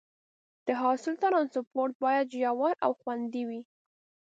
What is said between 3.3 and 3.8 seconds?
وي.